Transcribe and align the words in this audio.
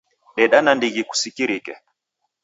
Deda 0.37 0.57
nandighi 0.63 1.01
kusikirike. 1.09 1.73